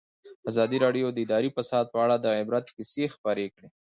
ازادي 0.49 0.77
راډیو 0.85 1.07
د 1.11 1.17
اداري 1.25 1.49
فساد 1.57 1.85
په 1.93 1.97
اړه 2.05 2.15
د 2.19 2.25
عبرت 2.39 2.65
کیسې 2.75 3.03
خبر 3.13 3.37
کړي. 3.55 3.67